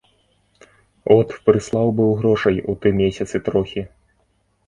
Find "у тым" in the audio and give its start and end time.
2.73-2.93